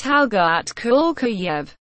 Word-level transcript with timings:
Talgat 0.00 0.72
Kulkayev 0.76 1.74